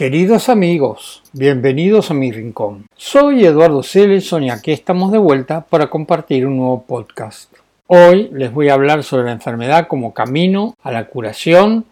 Queridos 0.00 0.48
amigos, 0.48 1.22
bienvenidos 1.34 2.10
a 2.10 2.14
mi 2.14 2.32
rincón. 2.32 2.86
Soy 2.96 3.44
Eduardo 3.44 3.82
Celeson 3.82 4.44
y 4.44 4.50
aquí 4.50 4.72
estamos 4.72 5.12
de 5.12 5.18
vuelta 5.18 5.66
para 5.66 5.88
compartir 5.88 6.46
un 6.46 6.56
nuevo 6.56 6.84
podcast. 6.84 7.52
Hoy 7.86 8.30
les 8.32 8.50
voy 8.50 8.70
a 8.70 8.72
hablar 8.72 9.04
sobre 9.04 9.24
la 9.24 9.32
enfermedad 9.32 9.88
como 9.88 10.14
camino 10.14 10.74
a 10.82 10.90
la 10.90 11.08
curación 11.08 11.84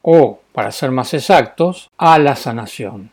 o, 0.00 0.38
para 0.52 0.72
ser 0.72 0.90
más 0.90 1.12
exactos, 1.12 1.90
a 1.98 2.18
la 2.18 2.34
sanación. 2.34 3.10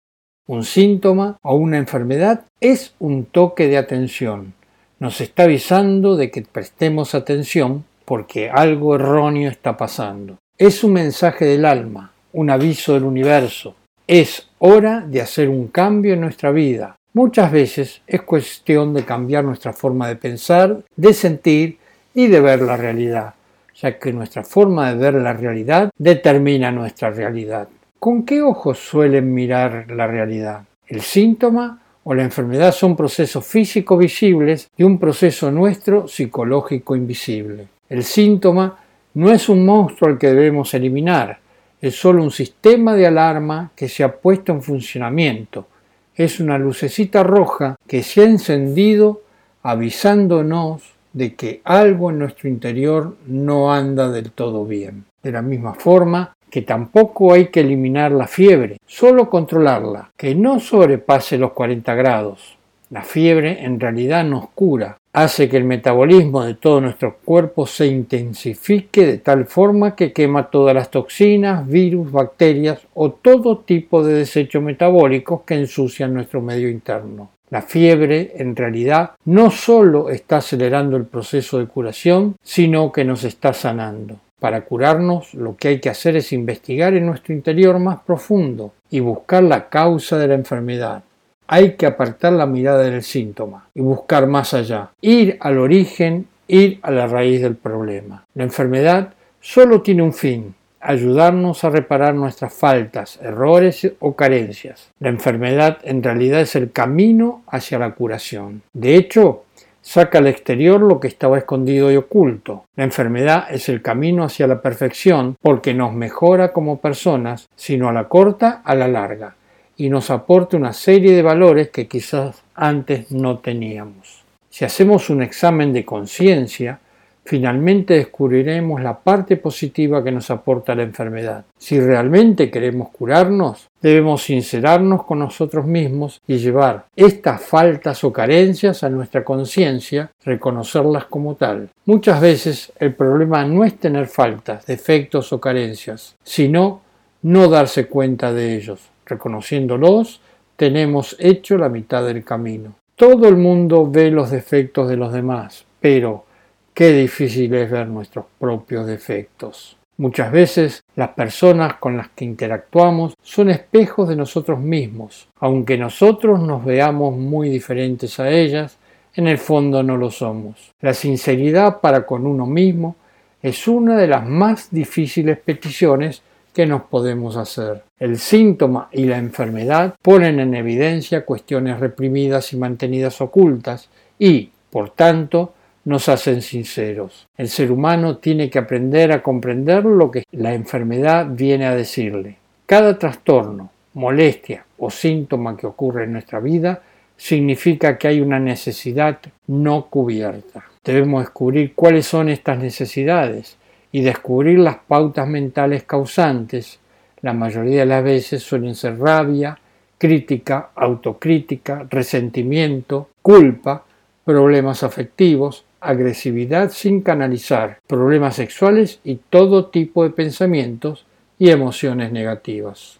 Un 0.46 0.64
síntoma 0.64 1.36
o 1.42 1.54
una 1.54 1.76
enfermedad 1.76 2.46
es 2.62 2.94
un 2.98 3.26
toque 3.26 3.68
de 3.68 3.76
atención. 3.76 4.54
Nos 4.98 5.20
está 5.20 5.42
avisando 5.42 6.16
de 6.16 6.30
que 6.30 6.40
prestemos 6.40 7.14
atención 7.14 7.84
porque 8.06 8.48
algo 8.48 8.94
erróneo 8.94 9.50
está 9.50 9.76
pasando. 9.76 10.38
Es 10.56 10.82
un 10.82 10.94
mensaje 10.94 11.44
del 11.44 11.66
alma, 11.66 12.12
un 12.32 12.48
aviso 12.48 12.94
del 12.94 13.04
universo. 13.04 13.74
Es 14.06 14.48
hora 14.58 15.00
de 15.06 15.20
hacer 15.20 15.50
un 15.50 15.68
cambio 15.68 16.14
en 16.14 16.20
nuestra 16.22 16.50
vida, 16.52 16.96
Muchas 17.14 17.52
veces 17.52 18.00
es 18.06 18.22
cuestión 18.22 18.94
de 18.94 19.04
cambiar 19.04 19.44
nuestra 19.44 19.74
forma 19.74 20.08
de 20.08 20.16
pensar, 20.16 20.82
de 20.96 21.12
sentir 21.12 21.76
y 22.14 22.28
de 22.28 22.40
ver 22.40 22.62
la 22.62 22.78
realidad, 22.78 23.34
ya 23.74 23.98
que 23.98 24.14
nuestra 24.14 24.42
forma 24.44 24.90
de 24.90 24.98
ver 24.98 25.14
la 25.20 25.34
realidad 25.34 25.90
determina 25.98 26.72
nuestra 26.72 27.10
realidad. 27.10 27.68
¿Con 27.98 28.24
qué 28.24 28.40
ojos 28.40 28.78
suelen 28.78 29.34
mirar 29.34 29.90
la 29.90 30.06
realidad? 30.06 30.62
¿El 30.86 31.02
síntoma 31.02 31.82
o 32.02 32.14
la 32.14 32.22
enfermedad 32.22 32.72
son 32.72 32.96
procesos 32.96 33.44
físicos 33.44 33.98
visibles 33.98 34.70
y 34.74 34.82
un 34.82 34.98
proceso 34.98 35.50
nuestro 35.50 36.08
psicológico 36.08 36.96
invisible? 36.96 37.68
El 37.90 38.04
síntoma 38.04 38.78
no 39.12 39.30
es 39.30 39.50
un 39.50 39.66
monstruo 39.66 40.10
al 40.10 40.16
que 40.16 40.28
debemos 40.28 40.72
eliminar, 40.72 41.38
es 41.78 41.94
solo 41.94 42.22
un 42.22 42.30
sistema 42.30 42.94
de 42.94 43.06
alarma 43.06 43.70
que 43.76 43.86
se 43.86 44.02
ha 44.02 44.16
puesto 44.16 44.50
en 44.50 44.62
funcionamiento 44.62 45.66
es 46.14 46.40
una 46.40 46.58
lucecita 46.58 47.22
roja 47.22 47.76
que 47.86 48.02
se 48.02 48.22
ha 48.22 48.24
encendido 48.24 49.22
avisándonos 49.62 50.82
de 51.12 51.34
que 51.34 51.60
algo 51.64 52.10
en 52.10 52.18
nuestro 52.18 52.48
interior 52.48 53.16
no 53.26 53.72
anda 53.72 54.10
del 54.10 54.32
todo 54.32 54.64
bien. 54.64 55.04
De 55.22 55.32
la 55.32 55.42
misma 55.42 55.74
forma 55.74 56.34
que 56.50 56.62
tampoco 56.62 57.32
hay 57.32 57.46
que 57.46 57.60
eliminar 57.60 58.12
la 58.12 58.26
fiebre, 58.26 58.76
solo 58.86 59.30
controlarla, 59.30 60.10
que 60.16 60.34
no 60.34 60.60
sobrepase 60.60 61.38
los 61.38 61.52
40 61.52 61.94
grados. 61.94 62.58
La 62.90 63.02
fiebre 63.02 63.64
en 63.64 63.80
realidad 63.80 64.22
nos 64.24 64.50
cura, 64.50 64.98
hace 65.12 65.48
que 65.48 65.58
el 65.58 65.64
metabolismo 65.64 66.42
de 66.42 66.54
todo 66.54 66.80
nuestro 66.80 67.18
cuerpo 67.24 67.66
se 67.66 67.86
intensifique 67.86 69.06
de 69.06 69.18
tal 69.18 69.44
forma 69.46 69.94
que 69.94 70.12
quema 70.12 70.48
todas 70.48 70.74
las 70.74 70.90
toxinas, 70.90 71.66
virus, 71.66 72.10
bacterias 72.10 72.80
o 72.94 73.12
todo 73.12 73.58
tipo 73.58 74.02
de 74.02 74.14
desechos 74.14 74.62
metabólicos 74.62 75.42
que 75.42 75.54
ensucian 75.54 76.14
nuestro 76.14 76.40
medio 76.40 76.68
interno. 76.68 77.30
La 77.50 77.60
fiebre, 77.60 78.32
en 78.36 78.56
realidad, 78.56 79.10
no 79.26 79.50
solo 79.50 80.08
está 80.08 80.38
acelerando 80.38 80.96
el 80.96 81.04
proceso 81.04 81.58
de 81.58 81.66
curación, 81.66 82.36
sino 82.42 82.90
que 82.90 83.04
nos 83.04 83.24
está 83.24 83.52
sanando. 83.52 84.16
Para 84.40 84.62
curarnos, 84.62 85.34
lo 85.34 85.56
que 85.56 85.68
hay 85.68 85.78
que 85.78 85.90
hacer 85.90 86.16
es 86.16 86.32
investigar 86.32 86.94
en 86.94 87.04
nuestro 87.04 87.34
interior 87.34 87.78
más 87.78 88.00
profundo 88.00 88.72
y 88.90 89.00
buscar 89.00 89.42
la 89.42 89.68
causa 89.68 90.16
de 90.16 90.28
la 90.28 90.34
enfermedad 90.34 91.04
hay 91.47 91.75
que 91.75 91.86
apartar 91.86 92.32
la 92.32 92.47
mirada 92.47 92.82
del 92.82 93.03
síntoma 93.03 93.69
y 93.75 93.80
buscar 93.80 94.26
más 94.26 94.54
allá, 94.54 94.91
ir 95.00 95.36
al 95.41 95.58
origen, 95.58 96.26
ir 96.48 96.78
a 96.82 96.91
la 96.91 97.06
raíz 97.06 97.42
del 97.42 97.56
problema. 97.56 98.25
La 98.34 98.44
enfermedad 98.44 99.14
solo 99.41 99.82
tiene 99.82 100.02
un 100.02 100.12
fin, 100.12 100.54
ayudarnos 100.81 101.64
a 101.64 101.70
reparar 101.70 102.14
nuestras 102.14 102.52
faltas, 102.52 103.19
errores 103.22 103.91
o 104.00 104.14
carencias. 104.14 104.91
La 104.98 105.08
enfermedad 105.08 105.78
en 105.84 106.02
realidad 106.02 106.41
es 106.41 106.56
el 106.56 106.72
camino 106.72 107.42
hacia 107.47 107.78
la 107.78 107.92
curación. 107.92 108.62
De 108.72 108.97
hecho, 108.97 109.44
saca 109.81 110.19
al 110.19 110.28
exterior 110.28 110.81
lo 110.81 111.00
que 111.00 111.08
estaba 111.08 111.38
escondido 111.38 111.91
y 111.91 111.97
oculto. 111.97 112.64
La 112.76 112.84
enfermedad 112.84 113.47
es 113.50 113.69
el 113.69 113.82
camino 113.82 114.25
hacia 114.25 114.47
la 114.47 114.60
perfección 114.60 115.37
porque 115.40 115.75
nos 115.75 115.93
mejora 115.93 116.52
como 116.52 116.81
personas, 116.81 117.49
sino 117.56 117.88
a 117.88 117.93
la 117.93 118.08
corta, 118.08 118.62
a 118.64 118.75
la 118.75 118.88
larga 118.88 119.34
y 119.76 119.88
nos 119.88 120.10
aporta 120.10 120.56
una 120.56 120.72
serie 120.72 121.12
de 121.12 121.22
valores 121.22 121.70
que 121.70 121.88
quizás 121.88 122.42
antes 122.54 123.10
no 123.10 123.38
teníamos. 123.38 124.22
Si 124.50 124.64
hacemos 124.64 125.08
un 125.10 125.22
examen 125.22 125.72
de 125.72 125.84
conciencia, 125.84 126.78
finalmente 127.24 127.94
descubriremos 127.94 128.82
la 128.82 128.98
parte 128.98 129.36
positiva 129.36 130.02
que 130.02 130.12
nos 130.12 130.30
aporta 130.30 130.74
la 130.74 130.82
enfermedad. 130.82 131.44
Si 131.56 131.80
realmente 131.80 132.50
queremos 132.50 132.90
curarnos, 132.90 133.69
debemos 133.80 134.24
sincerarnos 134.24 135.04
con 135.04 135.20
nosotros 135.20 135.64
mismos 135.64 136.20
y 136.26 136.38
llevar 136.38 136.86
estas 136.96 137.40
faltas 137.42 138.02
o 138.04 138.12
carencias 138.12 138.82
a 138.82 138.90
nuestra 138.90 139.25
conciencia, 139.25 140.10
reconocerlas 140.25 141.06
como 141.06 141.34
tal. 141.36 141.68
Muchas 141.86 142.20
veces 142.20 142.72
el 142.78 142.94
problema 142.94 143.44
no 143.44 143.64
es 143.64 143.78
tener 143.78 144.06
faltas, 144.06 144.66
defectos 144.66 145.32
o 145.32 145.40
carencias, 145.40 146.16
sino 146.22 146.80
no 147.22 147.48
darse 147.48 147.86
cuenta 147.86 148.32
de 148.32 148.56
ellos. 148.56 148.91
Reconociéndolos, 149.12 150.23
tenemos 150.56 151.17
hecho 151.19 151.59
la 151.59 151.69
mitad 151.69 152.03
del 152.06 152.25
camino. 152.25 152.76
Todo 152.97 153.29
el 153.29 153.37
mundo 153.37 153.91
ve 153.91 154.11
los 154.11 154.31
defectos 154.31 154.88
de 154.88 154.97
los 154.97 155.12
demás, 155.12 155.67
pero 155.81 156.25
qué 156.73 156.93
difícil 156.93 157.53
es 157.55 157.70
ver 157.70 157.88
nuestros 157.88 158.25
propios 158.38 158.87
defectos. 158.87 159.76
Muchas 159.99 160.32
veces 160.32 160.82
las 160.97 161.11
personas 161.11 161.75
con 161.75 161.99
las 161.99 162.09
que 162.09 162.25
interactuamos 162.25 163.14
son 163.23 163.50
espejos 163.50 164.09
de 164.09 164.17
nosotros 164.17 164.59
mismos. 164.59 165.29
Aunque 165.41 165.76
nosotros 165.76 166.41
nos 166.41 166.64
veamos 166.64 167.14
muy 167.14 167.50
diferentes 167.50 168.19
a 168.19 168.31
ellas, 168.31 168.79
en 169.14 169.26
el 169.26 169.37
fondo 169.37 169.82
no 169.82 169.99
lo 169.99 170.11
somos. 170.11 170.73
La 170.81 170.94
sinceridad 170.94 171.81
para 171.81 172.06
con 172.06 172.26
uno 172.26 172.47
mismo 172.47 172.97
es 173.43 173.69
una 173.69 173.99
de 173.99 174.06
las 174.06 174.26
más 174.26 174.70
difíciles 174.70 175.38
peticiones 175.38 176.23
que 176.52 176.66
nos 176.66 176.82
podemos 176.82 177.37
hacer. 177.37 177.82
El 177.99 178.19
síntoma 178.19 178.88
y 178.93 179.04
la 179.04 179.19
enfermedad 179.19 179.94
ponen 180.02 180.40
en 180.40 180.54
evidencia 180.54 181.25
cuestiones 181.25 181.81
reprimidas 181.81 182.52
y 182.52 182.56
mantenidas 182.56 183.20
ocultas 183.20 183.88
y, 184.19 184.50
por 184.70 184.90
tanto, 184.90 185.54
nos 185.84 186.08
hacen 186.08 186.43
sinceros. 186.43 187.26
El 187.37 187.49
ser 187.49 187.72
humano 187.72 188.19
tiene 188.19 188.49
que 188.49 188.58
aprender 188.58 189.12
a 189.12 189.22
comprender 189.22 189.84
lo 189.84 190.10
que 190.10 190.25
la 190.32 190.54
enfermedad 190.54 191.26
viene 191.28 191.66
a 191.66 191.75
decirle. 191.75 192.37
Cada 192.66 192.99
trastorno, 192.99 193.70
molestia 193.94 194.64
o 194.78 194.90
síntoma 194.90 195.56
que 195.56 195.66
ocurre 195.66 196.04
en 196.04 196.12
nuestra 196.12 196.40
vida 196.40 196.82
significa 197.16 197.99
que 197.99 198.08
hay 198.08 198.20
una 198.20 198.38
necesidad 198.38 199.19
no 199.46 199.87
cubierta. 199.87 200.64
Debemos 200.84 201.22
descubrir 201.22 201.75
cuáles 201.75 202.06
son 202.06 202.28
estas 202.28 202.58
necesidades 202.58 203.56
y 203.92 204.00
descubrir 204.00 204.58
las 204.58 204.78
pautas 204.78 205.28
mentales 205.28 205.84
causantes. 205.84 206.80
La 207.20 207.34
mayoría 207.34 207.80
de 207.80 207.86
las 207.86 208.02
veces 208.02 208.42
suelen 208.42 208.74
ser 208.74 208.98
rabia, 208.98 209.58
crítica, 209.98 210.70
autocrítica, 210.74 211.86
resentimiento, 211.88 213.10
culpa, 213.20 213.84
problemas 214.24 214.82
afectivos, 214.82 215.64
agresividad 215.80 216.70
sin 216.70 217.02
canalizar, 217.02 217.78
problemas 217.86 218.36
sexuales 218.36 219.00
y 219.04 219.16
todo 219.16 219.66
tipo 219.66 220.02
de 220.02 220.10
pensamientos 220.10 221.06
y 221.38 221.50
emociones 221.50 222.10
negativas. 222.12 222.98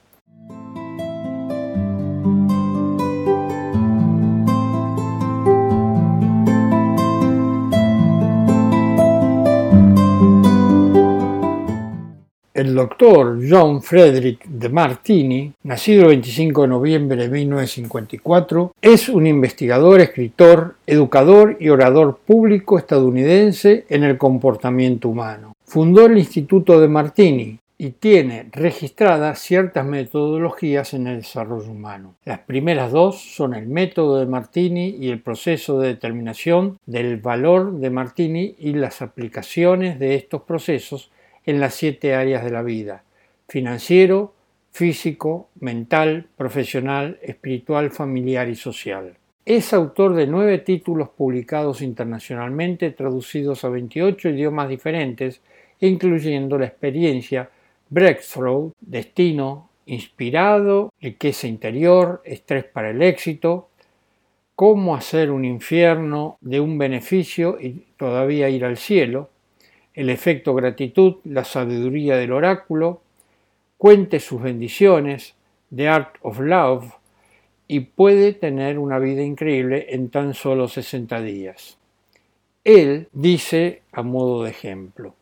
El 12.63 12.77
doctor 12.77 13.41
John 13.45 13.83
Frederick 13.83 14.47
de 14.47 14.69
Martini, 14.69 15.53
nacido 15.65 16.03
el 16.03 16.11
25 16.11 16.63
de 16.63 16.69
noviembre 16.69 17.17
de 17.17 17.29
1954, 17.29 18.75
es 18.81 19.09
un 19.09 19.27
investigador, 19.27 20.01
escritor, 20.01 20.77
educador 20.87 21.57
y 21.59 21.71
orador 21.71 22.21
público 22.25 22.79
estadounidense 22.79 23.85
en 23.89 24.05
el 24.05 24.17
comportamiento 24.17 25.09
humano. 25.09 25.57
Fundó 25.65 26.07
el 26.07 26.17
Instituto 26.17 26.81
de 26.81 26.87
Martini, 26.87 27.59
y 27.79 27.91
tiene 27.91 28.47
registradas 28.53 29.41
ciertas 29.41 29.85
metodologías 29.85 30.95
en 30.95 31.09
el 31.09 31.17
desarrollo 31.17 31.73
humano. 31.73 32.15
Las 32.25 32.39
primeras 32.39 32.93
dos 32.93 33.21
son 33.35 33.55
el 33.55 33.67
método 33.67 34.21
de 34.21 34.27
Martini 34.27 34.91
y 35.01 35.11
el 35.11 35.21
proceso 35.21 35.81
de 35.81 35.89
determinación 35.89 36.79
del 36.87 37.17
valor 37.17 37.81
de 37.81 37.91
Martini 37.91 38.55
y 38.57 38.75
las 38.75 39.03
aplicaciones 39.03 39.99
de 39.99 40.15
estos 40.15 40.43
procesos 40.43 41.11
en 41.47 41.61
las 41.61 41.75
siete 41.75 42.15
áreas 42.15 42.45
de 42.45 42.51
la 42.51 42.63
vida, 42.63 43.05
financiero, 43.49 44.35
físico, 44.71 45.49
mental, 45.61 46.27
profesional, 46.37 47.19
espiritual, 47.23 47.91
familiar 47.91 48.49
y 48.49 48.57
social. 48.57 49.17
Es 49.45 49.73
autor 49.73 50.15
de 50.15 50.27
nueve 50.27 50.59
títulos 50.59 51.09
publicados 51.11 51.83
internacionalmente, 51.83 52.91
traducidos 52.93 53.65
a 53.65 53.69
28 53.69 54.31
idiomas 54.31 54.69
diferentes, 54.69 55.41
incluyendo 55.81 56.59
la 56.59 56.67
experiencia 56.67 57.51
Breakthrough, 57.91 58.73
Destino, 58.81 59.69
Inspirado, 59.87 60.93
Riqueza 61.01 61.49
Interior, 61.49 62.23
Estrés 62.25 62.65
para 62.65 62.91
el 62.91 63.03
Éxito, 63.03 63.69
Cómo 64.55 64.95
hacer 64.95 65.31
un 65.31 65.45
infierno 65.45 66.37
de 66.41 66.61
un 66.61 66.79
beneficio 66.79 67.59
y 67.59 67.87
todavía 67.97 68.49
ir 68.49 68.65
al 68.65 68.77
cielo, 68.77 69.31
el 69.95 70.11
efecto 70.11 70.55
gratitud, 70.55 71.17
la 71.25 71.45
sabiduría 71.45 72.17
del 72.17 72.33
oráculo, 72.33 73.03
cuente 73.77 74.21
sus 74.21 74.43
bendiciones, 74.43 75.35
The 75.75 75.89
Art 75.89 76.17
of 76.23 76.41
Love, 76.41 76.93
y 77.69 77.81
puede 77.81 78.33
tener 78.33 78.79
una 78.79 78.99
vida 78.99 79.23
increíble 79.23 79.87
en 79.91 80.11
tan 80.11 80.35
solo 80.35 80.69
60 80.69 81.21
días. 81.23 81.79
Él 82.65 83.09
dice 83.13 83.83
a 83.93 84.03
modo 84.03 84.45
de 84.45 84.51
ejemplo, 84.51 85.15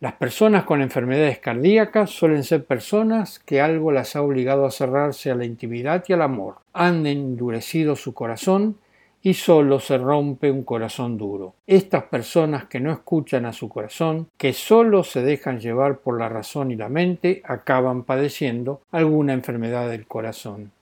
las 0.00 0.14
personas 0.14 0.62
con 0.64 0.80
enfermedades 0.80 1.40
cardíacas 1.40 2.10
suelen 2.10 2.44
ser 2.44 2.64
personas 2.64 3.40
que 3.40 3.60
algo 3.60 3.90
las 3.90 4.14
ha 4.14 4.22
obligado 4.22 4.64
a 4.64 4.70
cerrarse 4.70 5.30
a 5.30 5.34
la 5.34 5.44
intimidad 5.44 6.04
y 6.06 6.12
al 6.12 6.22
amor. 6.22 6.56
Han 6.72 7.04
endurecido 7.04 7.96
su 7.96 8.14
corazón 8.14 8.76
y 9.22 9.34
solo 9.34 9.80
se 9.80 9.98
rompe 9.98 10.50
un 10.50 10.62
corazón 10.62 11.18
duro. 11.18 11.54
Estas 11.66 12.04
personas 12.04 12.66
que 12.66 12.80
no 12.80 12.92
escuchan 12.92 13.46
a 13.46 13.52
su 13.52 13.68
corazón, 13.68 14.28
que 14.36 14.52
solo 14.52 15.04
se 15.04 15.22
dejan 15.22 15.60
llevar 15.60 15.98
por 15.98 16.18
la 16.18 16.28
razón 16.28 16.70
y 16.70 16.76
la 16.76 16.88
mente, 16.88 17.42
acaban 17.44 18.04
padeciendo 18.04 18.80
alguna 18.90 19.32
enfermedad 19.32 19.88
del 19.88 20.06
corazón. 20.06 20.72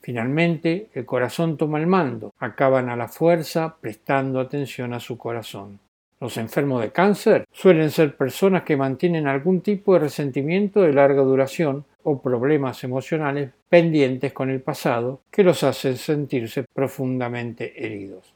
Finalmente, 0.00 0.88
el 0.94 1.04
corazón 1.04 1.56
toma 1.56 1.78
el 1.78 1.86
mando, 1.86 2.32
acaban 2.38 2.88
a 2.88 2.96
la 2.96 3.08
fuerza 3.08 3.76
prestando 3.80 4.40
atención 4.40 4.94
a 4.94 5.00
su 5.00 5.18
corazón. 5.18 5.80
Los 6.20 6.36
enfermos 6.36 6.82
de 6.82 6.90
cáncer 6.90 7.46
suelen 7.52 7.90
ser 7.90 8.16
personas 8.16 8.64
que 8.64 8.76
mantienen 8.76 9.28
algún 9.28 9.60
tipo 9.60 9.94
de 9.94 10.00
resentimiento 10.00 10.80
de 10.80 10.92
larga 10.92 11.22
duración 11.22 11.84
problemas 12.16 12.82
emocionales 12.84 13.50
pendientes 13.68 14.32
con 14.32 14.48
el 14.48 14.60
pasado 14.60 15.20
que 15.30 15.44
los 15.44 15.62
hacen 15.62 15.98
sentirse 15.98 16.64
profundamente 16.74 17.84
heridos. 17.84 18.32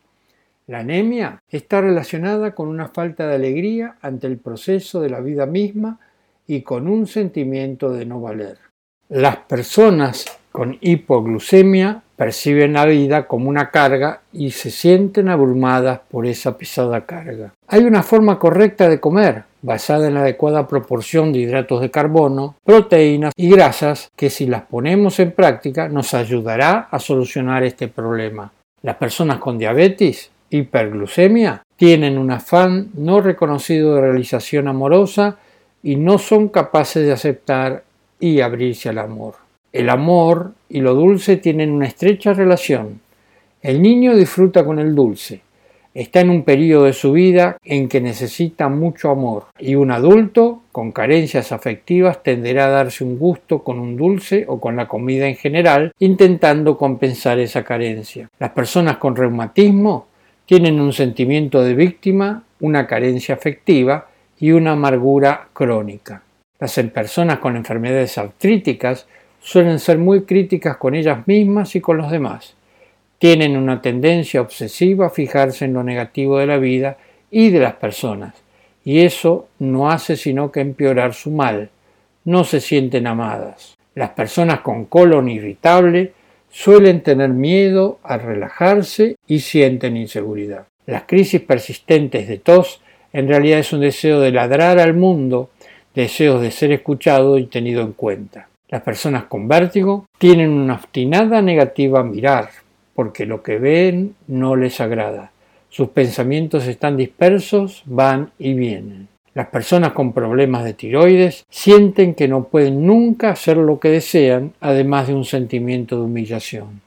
La 0.66 0.80
anemia 0.80 1.42
está 1.48 1.80
relacionada 1.80 2.54
con 2.54 2.68
una 2.68 2.88
falta 2.88 3.26
de 3.26 3.34
alegría 3.34 3.96
ante 4.00 4.26
el 4.26 4.38
proceso 4.38 5.00
de 5.00 5.10
la 5.10 5.20
vida 5.20 5.46
misma 5.46 5.98
y 6.46 6.62
con 6.62 6.86
un 6.86 7.06
sentimiento 7.06 7.90
de 7.92 8.06
no 8.06 8.20
valer. 8.20 8.58
Las 9.08 9.36
personas 9.38 10.24
con 10.52 10.76
hipoglucemia 10.80 12.02
perciben 12.14 12.74
la 12.74 12.86
vida 12.86 13.26
como 13.26 13.48
una 13.48 13.70
carga 13.70 14.20
y 14.32 14.50
se 14.50 14.70
sienten 14.70 15.28
abrumadas 15.28 16.00
por 16.10 16.26
esa 16.26 16.56
pesada 16.56 17.04
carga. 17.06 17.52
Hay 17.66 17.84
una 17.84 18.02
forma 18.02 18.38
correcta 18.38 18.88
de 18.88 19.00
comer, 19.00 19.44
basada 19.62 20.08
en 20.08 20.14
la 20.14 20.20
adecuada 20.20 20.66
proporción 20.66 21.32
de 21.32 21.38
hidratos 21.40 21.80
de 21.80 21.90
carbono, 21.90 22.56
proteínas 22.64 23.32
y 23.36 23.50
grasas 23.50 24.10
que 24.16 24.28
si 24.28 24.46
las 24.46 24.62
ponemos 24.62 25.18
en 25.20 25.32
práctica 25.32 25.88
nos 25.88 26.14
ayudará 26.14 26.88
a 26.90 26.98
solucionar 26.98 27.62
este 27.62 27.88
problema. 27.88 28.52
Las 28.82 28.96
personas 28.96 29.38
con 29.38 29.58
diabetes, 29.58 30.30
hiperglucemia, 30.50 31.62
tienen 31.76 32.18
un 32.18 32.30
afán 32.32 32.90
no 32.94 33.20
reconocido 33.20 33.94
de 33.94 34.02
realización 34.02 34.68
amorosa 34.68 35.38
y 35.82 35.96
no 35.96 36.18
son 36.18 36.48
capaces 36.48 37.04
de 37.04 37.12
aceptar 37.12 37.84
y 38.20 38.40
abrirse 38.40 38.88
al 38.88 38.98
amor. 38.98 39.34
El 39.72 39.88
amor 39.88 40.52
y 40.68 40.80
lo 40.80 40.94
dulce 40.94 41.38
tienen 41.38 41.70
una 41.70 41.86
estrecha 41.86 42.34
relación. 42.34 43.00
El 43.62 43.80
niño 43.80 44.14
disfruta 44.14 44.64
con 44.64 44.78
el 44.78 44.94
dulce. 44.94 45.40
Está 45.94 46.20
en 46.20 46.30
un 46.30 46.42
periodo 46.42 46.84
de 46.84 46.94
su 46.94 47.12
vida 47.12 47.58
en 47.64 47.88
que 47.88 48.00
necesita 48.00 48.70
mucho 48.70 49.10
amor 49.10 49.48
y 49.58 49.74
un 49.74 49.90
adulto 49.90 50.62
con 50.72 50.90
carencias 50.90 51.52
afectivas 51.52 52.22
tenderá 52.22 52.66
a 52.66 52.70
darse 52.70 53.04
un 53.04 53.18
gusto 53.18 53.62
con 53.62 53.78
un 53.78 53.98
dulce 53.98 54.46
o 54.48 54.58
con 54.58 54.74
la 54.74 54.88
comida 54.88 55.26
en 55.28 55.36
general, 55.36 55.92
intentando 55.98 56.78
compensar 56.78 57.38
esa 57.40 57.62
carencia. 57.62 58.30
Las 58.38 58.52
personas 58.52 58.96
con 58.96 59.16
reumatismo 59.16 60.06
tienen 60.46 60.80
un 60.80 60.94
sentimiento 60.94 61.62
de 61.62 61.74
víctima, 61.74 62.42
una 62.60 62.86
carencia 62.86 63.34
afectiva 63.34 64.08
y 64.40 64.52
una 64.52 64.72
amargura 64.72 65.48
crónica. 65.52 66.22
Las 66.58 66.74
personas 66.94 67.38
con 67.38 67.54
enfermedades 67.54 68.16
artríticas 68.16 69.06
suelen 69.40 69.78
ser 69.78 69.98
muy 69.98 70.22
críticas 70.22 70.78
con 70.78 70.94
ellas 70.94 71.26
mismas 71.26 71.76
y 71.76 71.82
con 71.82 71.98
los 71.98 72.10
demás. 72.10 72.54
Tienen 73.22 73.56
una 73.56 73.80
tendencia 73.80 74.40
obsesiva 74.40 75.06
a 75.06 75.10
fijarse 75.10 75.66
en 75.66 75.74
lo 75.74 75.84
negativo 75.84 76.38
de 76.38 76.46
la 76.46 76.58
vida 76.58 76.96
y 77.30 77.50
de 77.50 77.60
las 77.60 77.74
personas, 77.74 78.34
y 78.84 79.02
eso 79.02 79.46
no 79.60 79.92
hace 79.92 80.16
sino 80.16 80.50
que 80.50 80.58
empeorar 80.58 81.14
su 81.14 81.30
mal. 81.30 81.70
No 82.24 82.42
se 82.42 82.60
sienten 82.60 83.06
amadas. 83.06 83.76
Las 83.94 84.10
personas 84.10 84.62
con 84.62 84.86
colon 84.86 85.28
irritable 85.28 86.14
suelen 86.50 87.04
tener 87.04 87.28
miedo 87.28 88.00
a 88.02 88.18
relajarse 88.18 89.14
y 89.28 89.38
sienten 89.38 89.96
inseguridad. 89.96 90.66
Las 90.86 91.04
crisis 91.04 91.42
persistentes 91.42 92.26
de 92.26 92.38
tos 92.38 92.80
en 93.12 93.28
realidad 93.28 93.60
es 93.60 93.72
un 93.72 93.82
deseo 93.82 94.18
de 94.18 94.32
ladrar 94.32 94.80
al 94.80 94.94
mundo, 94.94 95.50
deseos 95.94 96.42
de 96.42 96.50
ser 96.50 96.72
escuchado 96.72 97.38
y 97.38 97.46
tenido 97.46 97.82
en 97.82 97.92
cuenta. 97.92 98.48
Las 98.68 98.82
personas 98.82 99.26
con 99.26 99.46
vértigo 99.46 100.06
tienen 100.18 100.50
una 100.50 100.74
obstinada 100.74 101.40
negativa 101.40 102.00
a 102.00 102.04
mirar, 102.04 102.48
porque 102.94 103.26
lo 103.26 103.42
que 103.42 103.58
ven 103.58 104.14
no 104.26 104.56
les 104.56 104.80
agrada. 104.80 105.32
Sus 105.68 105.88
pensamientos 105.88 106.66
están 106.66 106.96
dispersos, 106.96 107.82
van 107.86 108.30
y 108.38 108.54
vienen. 108.54 109.08
Las 109.34 109.46
personas 109.46 109.92
con 109.92 110.12
problemas 110.12 110.64
de 110.64 110.74
tiroides 110.74 111.44
sienten 111.48 112.14
que 112.14 112.28
no 112.28 112.44
pueden 112.44 112.86
nunca 112.86 113.30
hacer 113.30 113.56
lo 113.56 113.80
que 113.80 113.88
desean, 113.88 114.52
además 114.60 115.08
de 115.08 115.14
un 115.14 115.24
sentimiento 115.24 115.96
de 115.96 116.02
humillación. 116.02 116.82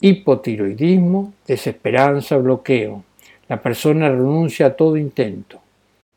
hipotiroidismo, 0.00 1.32
desesperanza, 1.46 2.36
bloqueo. 2.36 3.04
La 3.48 3.60
persona 3.62 4.08
renuncia 4.08 4.66
a 4.66 4.74
todo 4.74 4.96
intento. 4.96 5.60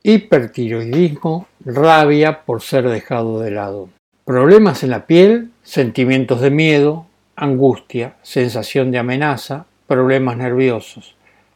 Hipertiroidismo, 0.03 1.47
rabia 1.63 2.41
por 2.43 2.61
ser 2.61 2.89
dejado 2.89 3.39
de 3.39 3.51
lado. 3.51 3.89
Problemas 4.25 4.83
en 4.83 4.89
la 4.89 5.05
piel, 5.05 5.49
sentimientos 5.63 6.41
de 6.41 6.49
miedo, 6.51 7.05
angustia, 7.35 8.15
sensación 8.21 8.91
de 8.91 8.99
amenaza, 8.99 9.65
problemas 9.87 10.37
nerviosos. 10.37 11.15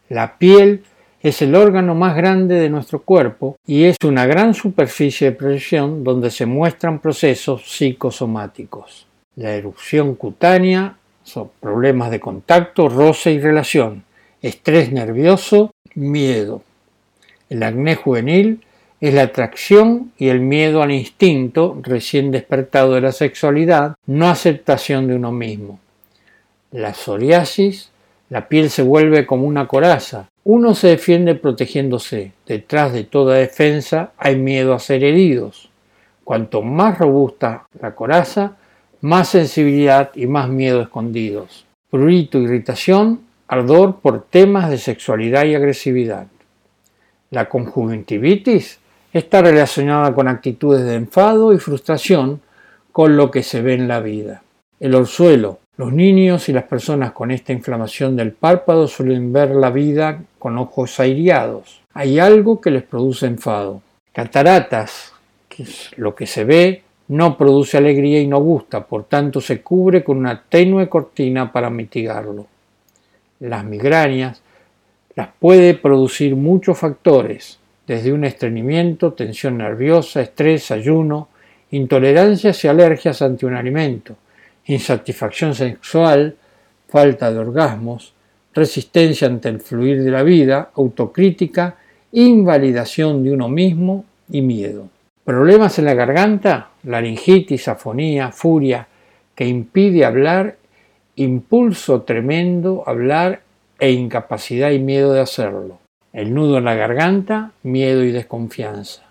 La 0.09 0.37
piel 0.37 0.83
es 1.21 1.41
el 1.41 1.55
órgano 1.55 1.95
más 1.95 2.15
grande 2.15 2.55
de 2.55 2.69
nuestro 2.69 3.01
cuerpo 3.01 3.57
y 3.65 3.85
es 3.85 3.97
una 4.03 4.25
gran 4.25 4.53
superficie 4.53 5.31
de 5.31 5.35
proyección 5.35 6.03
donde 6.03 6.29
se 6.29 6.45
muestran 6.45 6.99
procesos 6.99 7.63
psicosomáticos. 7.65 9.07
La 9.35 9.53
erupción 9.53 10.15
cutánea 10.15 10.97
son 11.23 11.49
problemas 11.59 12.11
de 12.11 12.19
contacto, 12.19 12.89
roce 12.89 13.31
y 13.31 13.39
relación, 13.39 14.03
estrés 14.41 14.91
nervioso, 14.91 15.71
miedo. 15.95 16.61
El 17.49 17.63
acné 17.63 17.95
juvenil 17.95 18.63
es 19.01 19.13
la 19.13 19.23
atracción 19.23 20.11
y 20.17 20.29
el 20.29 20.39
miedo 20.39 20.81
al 20.81 20.91
instinto 20.91 21.77
recién 21.81 22.31
despertado 22.31 22.93
de 22.93 23.01
la 23.01 23.11
sexualidad, 23.11 23.95
no 24.05 24.27
aceptación 24.27 25.07
de 25.07 25.15
uno 25.15 25.31
mismo. 25.31 25.79
La 26.71 26.93
psoriasis, 26.93 27.91
la 28.29 28.47
piel 28.47 28.69
se 28.69 28.81
vuelve 28.81 29.25
como 29.25 29.45
una 29.45 29.67
coraza. 29.67 30.29
Uno 30.43 30.75
se 30.75 30.87
defiende 30.87 31.35
protegiéndose. 31.35 32.31
Detrás 32.45 32.93
de 32.93 33.03
toda 33.03 33.35
defensa 33.35 34.11
hay 34.17 34.35
miedo 34.35 34.73
a 34.73 34.79
ser 34.79 35.03
heridos. 35.03 35.69
Cuanto 36.23 36.61
más 36.61 36.97
robusta 36.97 37.67
la 37.79 37.93
coraza, 37.93 38.57
más 39.01 39.29
sensibilidad 39.29 40.11
y 40.15 40.25
más 40.25 40.49
miedo 40.49 40.81
escondidos. 40.81 41.65
Prurito, 41.89 42.39
irritación, 42.39 43.21
ardor 43.47 43.99
por 44.01 44.23
temas 44.23 44.69
de 44.69 44.79
sexualidad 44.79 45.45
y 45.45 45.53
agresividad. 45.53 46.27
La 47.29 47.47
conjuntivitis 47.47 48.79
está 49.19 49.41
relacionada 49.41 50.13
con 50.13 50.27
actitudes 50.27 50.83
de 50.83 50.95
enfado 50.95 51.53
y 51.53 51.57
frustración 51.57 52.41
con 52.91 53.15
lo 53.15 53.31
que 53.31 53.43
se 53.43 53.61
ve 53.61 53.73
en 53.73 53.87
la 53.87 54.01
vida. 54.01 54.43
El 54.77 54.93
orzuelo. 54.93 55.59
Los 55.77 55.93
niños 55.93 56.49
y 56.49 56.53
las 56.53 56.65
personas 56.65 57.13
con 57.13 57.31
esta 57.31 57.53
inflamación 57.53 58.17
del 58.17 58.33
párpado 58.33 58.89
suelen 58.89 59.31
ver 59.31 59.51
la 59.51 59.69
vida 59.69 60.21
con 60.37 60.57
ojos 60.57 60.99
aireados. 60.99 61.81
Hay 61.93 62.19
algo 62.19 62.59
que 62.59 62.71
les 62.71 62.83
produce 62.83 63.25
enfado. 63.25 63.81
Cataratas, 64.11 65.13
que 65.47 65.63
es 65.63 65.91
lo 65.97 66.13
que 66.13 66.27
se 66.27 66.43
ve, 66.43 66.83
no 67.07 67.37
produce 67.37 67.77
alegría 67.77 68.19
y 68.19 68.27
no 68.27 68.39
gusta, 68.39 68.85
por 68.85 69.05
tanto 69.05 69.39
se 69.39 69.61
cubre 69.61 70.03
con 70.03 70.17
una 70.17 70.43
tenue 70.43 70.89
cortina 70.89 71.53
para 71.53 71.69
mitigarlo. 71.69 72.47
Las 73.39 73.63
migrañas 73.63 74.41
las 75.15 75.29
puede 75.39 75.73
producir 75.73 76.35
muchos 76.35 76.77
factores, 76.77 77.59
desde 77.87 78.11
un 78.11 78.23
estreñimiento, 78.23 79.13
tensión 79.13 79.57
nerviosa, 79.57 80.21
estrés, 80.21 80.71
ayuno, 80.71 81.29
intolerancias 81.71 82.63
y 82.63 82.67
alergias 82.67 83.21
ante 83.21 83.45
un 83.45 83.55
alimento, 83.55 84.15
insatisfacción 84.65 85.53
sexual, 85.53 86.35
falta 86.87 87.31
de 87.31 87.39
orgasmos, 87.39 88.13
resistencia 88.53 89.27
ante 89.27 89.49
el 89.49 89.59
fluir 89.59 90.03
de 90.03 90.11
la 90.11 90.23
vida, 90.23 90.71
autocrítica, 90.75 91.75
invalidación 92.11 93.23
de 93.23 93.31
uno 93.31 93.49
mismo 93.49 94.05
y 94.29 94.41
miedo. 94.41 94.89
Problemas 95.23 95.77
en 95.79 95.85
la 95.85 95.93
garganta, 95.93 96.69
laringitis, 96.83 97.67
afonía, 97.67 98.31
furia, 98.31 98.87
que 99.35 99.45
impide 99.45 100.05
hablar, 100.05 100.57
impulso 101.15 102.03
tremendo, 102.03 102.83
hablar 102.85 103.41
e 103.79 103.91
incapacidad 103.91 104.71
y 104.71 104.79
miedo 104.79 105.13
de 105.13 105.21
hacerlo 105.21 105.84
el 106.15 106.33
nudo 106.33 106.59
en 106.59 106.63
la 106.63 106.75
garganta, 106.75 107.51
miedo 107.63 108.01
y 108.05 108.11
desconfianza. 108.13 109.03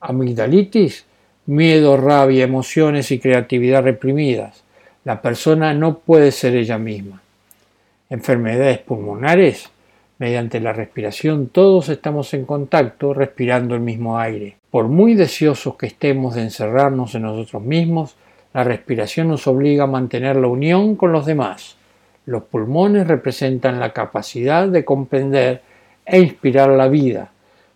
Amigdalitis, 0.00 1.06
miedo, 1.46 1.96
rabia, 1.96 2.42
emociones 2.42 3.12
y 3.12 3.20
creatividad 3.20 3.84
reprimidas. 3.84 4.64
La 5.04 5.22
persona 5.22 5.72
no 5.72 5.98
puede 5.98 6.32
ser 6.32 6.56
ella 6.56 6.78
misma. 6.78 7.22
Enfermedades 8.10 8.78
pulmonares, 8.78 9.70
mediante 10.18 10.58
la 10.58 10.72
respiración 10.72 11.46
todos 11.46 11.88
estamos 11.88 12.34
en 12.34 12.44
contacto 12.44 13.14
respirando 13.14 13.76
el 13.76 13.80
mismo 13.80 14.18
aire. 14.18 14.56
Por 14.68 14.88
muy 14.88 15.14
deseosos 15.14 15.76
que 15.76 15.86
estemos 15.86 16.34
de 16.34 16.42
encerrarnos 16.42 17.14
en 17.14 17.22
nosotros 17.22 17.62
mismos, 17.62 18.16
la 18.52 18.64
respiración 18.64 19.28
nos 19.28 19.46
obliga 19.46 19.84
a 19.84 19.86
mantener 19.86 20.34
la 20.34 20.48
unión 20.48 20.96
con 20.96 21.12
los 21.12 21.24
demás. 21.24 21.76
Los 22.26 22.42
pulmones 22.42 23.06
representan 23.06 23.78
la 23.78 23.92
capacidad 23.92 24.66
de 24.66 24.84
comprender 24.84 25.62
e 26.04 26.20
inspirar 26.20 26.70
la 26.70 26.88
vida. 26.88 27.30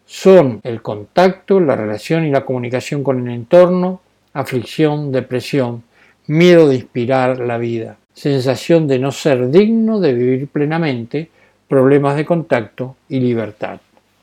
Son 0.05 0.61
el 0.63 0.83
contacto, 0.83 1.59
la 1.61 1.77
relación 1.77 2.25
y 2.25 2.31
la 2.31 2.45
comunicación 2.45 3.03
con 3.03 3.27
el 3.27 3.35
entorno, 3.35 4.01
aflicción, 4.33 5.11
depresión, 5.13 5.83
miedo 6.27 6.69
de 6.69 6.77
inspirar 6.77 7.41
la 7.41 7.59
vida, 7.59 7.97
sensación 8.13 8.87
de 8.87 8.99
no 8.99 9.13
ser 9.13 9.51
digno 9.51 10.01
de 10.01 10.13
vivir 10.13 10.49
plenamente, 10.49 11.31
problemas 11.69 12.17
de 12.17 12.25
contacto 12.25 12.97
y 13.09 13.21
libertad. 13.21 13.81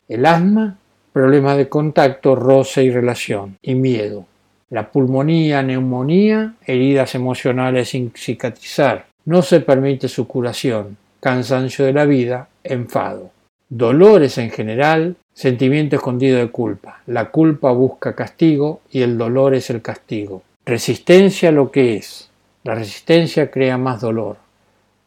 El 0.08 0.26
asma, 0.26 0.76
problemas 1.12 1.56
de 1.56 1.68
contacto, 1.68 2.34
roce 2.34 2.82
y 2.84 2.90
relación, 2.90 3.56
y 3.62 3.74
miedo. 3.74 4.26
La 4.70 4.90
pulmonía, 4.90 5.62
neumonía, 5.62 6.54
heridas 6.66 7.14
emocionales 7.14 7.90
sin 7.90 8.12
cicatrizar. 8.16 9.06
No 9.24 9.42
se 9.42 9.60
permite 9.60 10.08
su 10.08 10.26
curación, 10.26 10.96
cansancio 11.20 11.84
de 11.84 11.92
la 11.92 12.04
vida, 12.04 12.48
enfado. 12.62 13.30
Dolores 13.68 14.38
en 14.38 14.50
general, 14.50 15.16
sentimiento 15.32 15.96
escondido 15.96 16.38
de 16.38 16.50
culpa. 16.50 17.00
La 17.06 17.30
culpa 17.30 17.72
busca 17.72 18.14
castigo 18.14 18.80
y 18.90 19.02
el 19.02 19.16
dolor 19.16 19.54
es 19.54 19.70
el 19.70 19.80
castigo. 19.80 20.42
Resistencia 20.66 21.50
lo 21.50 21.70
que 21.70 21.96
es. 21.96 22.30
La 22.62 22.74
resistencia 22.74 23.50
crea 23.50 23.78
más 23.78 24.00
dolor. 24.00 24.36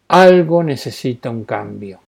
Algo 0.08 0.64
necesita 0.64 1.30
un 1.30 1.44
cambio. 1.44 2.00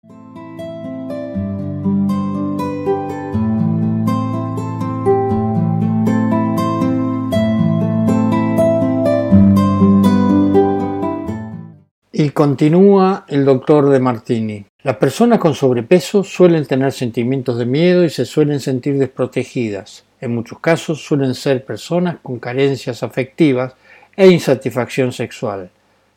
Y 12.20 12.30
continúa 12.30 13.24
el 13.28 13.44
doctor 13.44 13.90
de 13.90 14.00
Martini. 14.00 14.66
Las 14.82 14.96
personas 14.96 15.38
con 15.38 15.54
sobrepeso 15.54 16.24
suelen 16.24 16.66
tener 16.66 16.90
sentimientos 16.90 17.56
de 17.58 17.64
miedo 17.64 18.02
y 18.02 18.10
se 18.10 18.24
suelen 18.24 18.58
sentir 18.58 18.98
desprotegidas. 18.98 20.04
En 20.20 20.34
muchos 20.34 20.58
casos 20.58 21.00
suelen 21.00 21.36
ser 21.36 21.64
personas 21.64 22.16
con 22.20 22.40
carencias 22.40 23.04
afectivas 23.04 23.74
e 24.16 24.26
insatisfacción 24.32 25.12
sexual. 25.12 25.70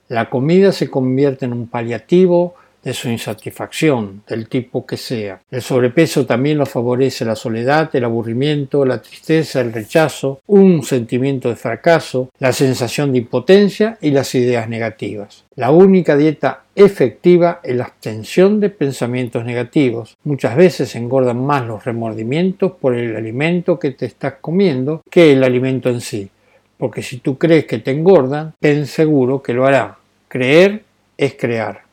La 0.08 0.32
comida 0.32 0.72
se 0.72 0.90
convierte 0.90 1.46
en 1.46 1.54
un 1.54 1.68
paliativo 1.68 2.56
de 2.84 2.94
su 2.94 3.10
insatisfacción, 3.10 4.24
del 4.28 4.48
tipo 4.48 4.86
que 4.86 4.98
sea. 4.98 5.42
El 5.52 5.62
sobrepeso 5.62 6.26
también 6.26 6.58
lo 6.58 6.66
favorece 6.66 7.26
la 7.26 7.36
soledad, 7.36 7.90
el 7.96 8.06
aburrimiento, 8.06 8.86
la 8.86 9.02
tristeza, 9.02 9.62
el 9.62 9.74
rechazo, 9.74 10.42
un 10.48 10.84
sentimiento 10.84 11.50
de 11.50 11.56
fracaso, 11.56 12.30
la 12.40 12.52
sensación 12.52 13.12
de 13.12 13.20
impotencia 13.20 13.98
y 14.02 14.12
las 14.12 14.34
ideas 14.36 14.68
negativas. 14.68 15.46
La 15.56 15.72
única 15.72 16.16
dieta 16.16 16.64
efectiva 16.76 17.60
es 17.64 17.76
la 17.76 17.84
abstención 17.84 18.60
de 18.60 18.70
pensamientos 18.70 19.46
negativos. 19.46 20.18
Muchas 20.24 20.56
veces 20.56 20.96
engordan 20.96 21.46
más 21.46 21.66
los 21.68 21.84
remordimientos 21.86 22.72
por 22.74 22.96
el 22.96 23.16
alimento 23.16 23.78
que 23.78 23.92
te 23.92 24.06
estás 24.06 24.36
comiendo 24.42 25.02
que 25.10 25.34
el 25.34 25.44
alimento 25.44 25.90
en 25.90 26.02
sí. 26.02 26.30
Porque 26.78 27.04
si 27.04 27.18
tú 27.18 27.38
crees 27.38 27.66
que 27.66 27.78
te 27.78 27.92
engordan, 27.92 28.54
ten 28.60 28.88
seguro 28.88 29.44
que 29.44 29.54
lo 29.54 29.68
hará. 29.68 30.00
Creer 30.28 30.84
es 31.18 31.36
crear 31.36 31.91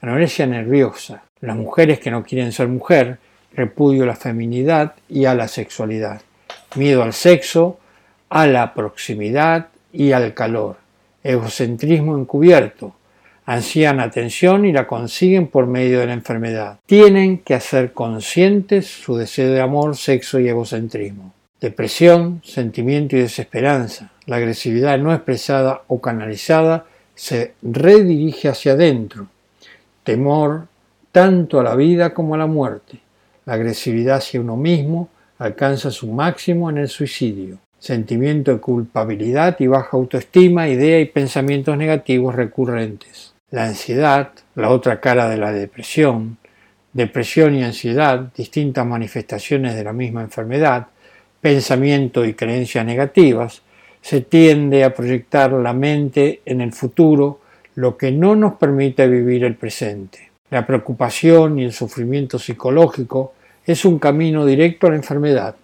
anorexia 0.00 0.46
nerviosa, 0.46 1.22
las 1.40 1.56
mujeres 1.56 2.00
que 2.00 2.10
no 2.10 2.22
quieren 2.22 2.52
ser 2.52 2.68
mujer, 2.68 3.18
repudio 3.52 4.04
a 4.04 4.06
la 4.06 4.16
feminidad 4.16 4.94
y 5.08 5.24
a 5.24 5.34
la 5.34 5.48
sexualidad, 5.48 6.22
miedo 6.76 7.02
al 7.02 7.12
sexo, 7.12 7.78
a 8.28 8.46
la 8.46 8.74
proximidad 8.74 9.68
y 9.92 10.12
al 10.12 10.34
calor, 10.34 10.76
egocentrismo 11.22 12.16
encubierto, 12.16 12.94
ansían 13.46 13.98
atención 13.98 14.64
y 14.64 14.72
la 14.72 14.86
consiguen 14.86 15.48
por 15.48 15.66
medio 15.66 15.98
de 15.98 16.06
la 16.06 16.12
enfermedad. 16.12 16.78
Tienen 16.86 17.38
que 17.38 17.54
hacer 17.54 17.92
conscientes 17.92 18.86
su 18.86 19.16
deseo 19.16 19.52
de 19.52 19.60
amor, 19.60 19.96
sexo 19.96 20.38
y 20.38 20.48
egocentrismo. 20.48 21.34
Depresión, 21.60 22.40
sentimiento 22.44 23.16
y 23.16 23.20
desesperanza. 23.20 24.12
La 24.26 24.36
agresividad 24.36 24.98
no 24.98 25.12
expresada 25.12 25.82
o 25.88 26.00
canalizada 26.00 26.86
se 27.14 27.54
redirige 27.60 28.48
hacia 28.48 28.72
adentro, 28.72 29.26
temor 30.10 30.66
tanto 31.12 31.60
a 31.60 31.62
la 31.62 31.76
vida 31.76 32.12
como 32.12 32.34
a 32.34 32.38
la 32.38 32.48
muerte. 32.48 32.98
La 33.46 33.54
agresividad 33.54 34.16
hacia 34.16 34.40
uno 34.40 34.56
mismo 34.56 35.08
alcanza 35.38 35.92
su 35.92 36.08
máximo 36.08 36.68
en 36.68 36.78
el 36.78 36.88
suicidio. 36.88 37.58
Sentimiento 37.78 38.50
de 38.50 38.58
culpabilidad 38.58 39.54
y 39.60 39.68
baja 39.68 39.90
autoestima, 39.92 40.68
idea 40.68 40.98
y 40.98 41.04
pensamientos 41.04 41.76
negativos 41.76 42.34
recurrentes. 42.34 43.34
La 43.52 43.66
ansiedad, 43.66 44.32
la 44.56 44.70
otra 44.70 45.00
cara 45.00 45.28
de 45.28 45.36
la 45.36 45.52
depresión, 45.52 46.38
depresión 46.92 47.54
y 47.54 47.62
ansiedad, 47.62 48.32
distintas 48.36 48.84
manifestaciones 48.84 49.76
de 49.76 49.84
la 49.84 49.92
misma 49.92 50.22
enfermedad, 50.22 50.88
pensamiento 51.40 52.24
y 52.24 52.34
creencias 52.34 52.84
negativas, 52.84 53.62
se 54.00 54.22
tiende 54.22 54.82
a 54.82 54.92
proyectar 54.92 55.52
la 55.52 55.72
mente 55.72 56.42
en 56.44 56.60
el 56.60 56.72
futuro, 56.72 57.39
lo 57.74 57.96
que 57.96 58.10
no 58.10 58.36
nos 58.36 58.54
permite 58.54 59.06
vivir 59.08 59.44
el 59.44 59.56
presente. 59.56 60.30
La 60.50 60.66
preocupación 60.66 61.58
y 61.58 61.64
el 61.64 61.72
sufrimiento 61.72 62.38
psicológico 62.38 63.34
es 63.64 63.84
un 63.84 63.98
camino 63.98 64.44
directo 64.44 64.86
a 64.86 64.90
la 64.90 64.96
enfermedad. 64.96 65.54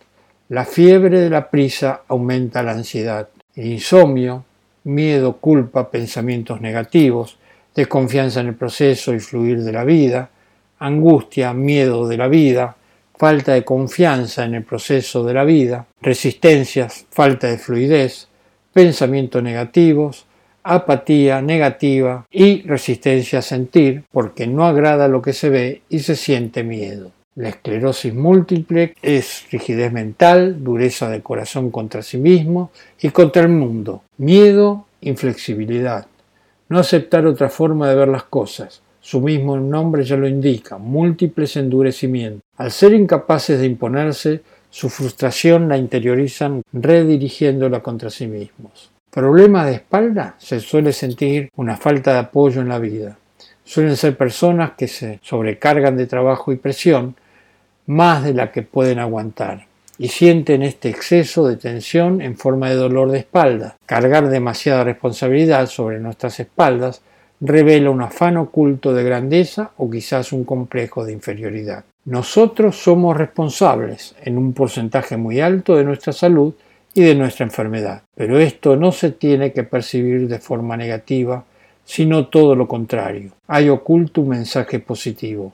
La 0.49 0.65
fiebre 0.65 1.21
de 1.21 1.31
la 1.31 1.51
prisa 1.51 2.03
aumenta 2.07 2.63
la 2.63 2.73
ansiedad. 2.73 3.29
El 3.55 3.67
insomnio, 3.67 4.45
miedo, 4.85 5.39
culpa, 5.39 5.91
pensamientos 5.91 6.61
negativos, 6.61 7.39
desconfianza 7.75 8.41
en 8.41 8.49
el 8.49 8.55
proceso 8.55 9.13
y 9.13 9.19
fluir 9.19 9.63
de 9.63 9.73
la 9.73 9.85
vida, 9.85 10.31
angustia, 10.79 11.53
miedo 11.53 12.07
de 12.07 12.17
la 12.17 12.29
vida, 12.29 12.77
falta 13.17 13.55
de 13.55 13.65
confianza 13.65 14.45
en 14.45 14.55
el 14.55 14.63
proceso 14.63 15.25
de 15.25 15.35
la 15.35 15.45
vida, 15.45 15.87
resistencias, 16.01 17.07
falta 17.11 17.49
de 17.49 17.59
fluidez, 17.59 18.29
pensamientos 18.73 19.43
negativos, 19.43 20.27
apatía 20.67 21.41
negativa 21.41 22.27
y 22.31 22.63
resistencia 22.63 23.39
a 23.39 23.43
sentir 23.43 24.05
porque 24.11 24.47
no 24.47 24.67
agrada 24.67 25.09
lo 25.09 25.23
que 25.23 25.33
se 25.33 25.49
ve 25.49 25.83
y 25.89 26.01
se 26.01 26.17
siente 26.17 26.65
miedo. 26.65 27.13
La 27.37 27.51
esclerosis 27.51 28.15
múltiple 28.15 28.95
es 29.03 29.45
rigidez 29.51 29.93
mental, 29.93 30.65
dureza 30.65 31.11
de 31.11 31.23
corazón 31.23 31.71
contra 31.71 32.03
sí 32.03 32.17
mismo 32.19 32.71
y 33.01 33.11
contra 33.11 33.43
el 33.43 33.51
mundo, 33.51 34.03
miedo, 34.17 34.87
inflexibilidad, 35.03 36.07
no 36.69 36.79
aceptar 36.79 37.27
otra 37.27 37.49
forma 37.49 37.89
de 37.89 37.95
ver 37.95 38.09
las 38.09 38.25
cosas, 38.25 38.83
su 39.01 39.21
mismo 39.21 39.57
nombre 39.57 40.03
ya 40.03 40.17
lo 40.17 40.27
indica, 40.27 40.79
múltiples 40.79 41.57
endurecimientos. 41.57 42.43
Al 42.57 42.73
ser 42.73 42.93
incapaces 42.95 43.61
de 43.61 43.67
imponerse, 43.67 44.41
su 44.71 44.89
frustración 44.89 45.69
la 45.69 45.77
interiorizan 45.77 46.63
redirigiéndola 46.73 47.85
contra 47.85 48.11
sí 48.11 48.27
mismos. 48.27 48.91
Problema 49.17 49.65
de 49.65 49.77
espalda 49.77 50.35
se 50.37 50.61
suele 50.61 50.93
sentir 50.93 51.51
una 51.57 51.79
falta 51.79 52.13
de 52.13 52.19
apoyo 52.19 52.61
en 52.61 52.69
la 52.69 52.79
vida. 52.79 53.17
Suelen 53.65 53.97
ser 53.97 54.15
personas 54.15 54.73
que 54.77 54.89
se 54.89 55.21
sobrecargan 55.23 55.97
de 55.97 56.07
trabajo 56.07 56.53
y 56.53 56.57
presión 56.57 57.17
más 57.87 58.23
de 58.23 58.35
la 58.35 58.53
que 58.53 58.61
pueden 58.61 58.99
aguantar 58.99 59.69
y 59.97 60.09
sienten 60.09 60.63
este 60.63 60.91
exceso 60.91 61.49
de 61.49 61.57
tensión 61.57 62.21
en 62.21 62.37
forma 62.37 62.69
de 62.69 62.75
dolor 62.75 63.11
de 63.11 63.21
espalda. 63.21 63.79
Cargar 63.87 64.29
demasiada 64.29 64.85
responsabilidad 64.85 65.65
sobre 65.65 65.99
nuestras 65.99 66.39
espaldas 66.39 67.01
revela 67.41 67.89
un 67.89 68.03
afán 68.03 68.37
oculto 68.37 68.93
de 68.93 69.03
grandeza 69.03 69.71
o 69.79 69.89
quizás 69.89 70.31
un 70.31 70.45
complejo 70.45 71.07
de 71.07 71.15
inferioridad. 71.15 71.87
Nosotros 72.05 72.77
somos 72.77 73.17
responsables 73.17 74.15
en 74.23 74.37
un 74.37 74.53
porcentaje 74.53 75.17
muy 75.17 75.41
alto 75.41 75.75
de 75.75 75.85
nuestra 75.85 76.13
salud 76.13 76.53
y 76.97 77.03
de 77.03 77.15
nuestra 77.15 77.45
enfermedad, 77.45 78.03
pero 78.17 78.41
esto 78.41 78.75
no 78.75 78.91
se 78.91 79.13
tiene 79.13 79.53
que 79.53 79.63
percibir 79.63 80.27
de 80.27 80.41
forma 80.41 80.77
negativa, 80.77 81.45
sino 81.85 82.27
todo 82.27 82.57
lo 82.57 82.67
contrario. 82.67 83.31
Hay 83.47 83.69
oculto 83.69 84.23
un 84.23 84.31
mensaje 84.31 84.81
positivo. 84.81 85.53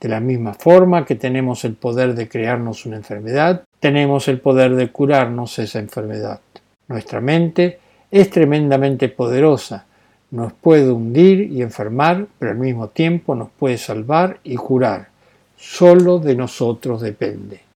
De 0.00 0.08
la 0.08 0.20
misma 0.20 0.54
forma 0.54 1.04
que 1.04 1.16
tenemos 1.16 1.64
el 1.64 1.74
poder 1.74 2.14
de 2.14 2.28
crearnos 2.28 2.86
una 2.86 2.96
enfermedad, 2.96 3.64
tenemos 3.80 4.28
el 4.28 4.38
poder 4.38 4.76
de 4.76 4.92
curarnos 4.92 5.58
esa 5.58 5.80
enfermedad. 5.80 6.38
Nuestra 6.86 7.20
mente 7.20 7.80
es 8.12 8.30
tremendamente 8.30 9.08
poderosa 9.08 9.86
nos 10.30 10.52
puede 10.52 10.90
hundir 10.90 11.40
y 11.40 11.62
enfermar, 11.62 12.26
pero 12.38 12.52
al 12.52 12.58
mismo 12.58 12.88
tiempo 12.88 13.34
nos 13.34 13.48
puede 13.50 13.78
salvar 13.78 14.40
y 14.44 14.56
curar. 14.56 15.08
Solo 15.56 16.18
de 16.18 16.36
nosotros 16.36 17.00
depende. 17.00 17.67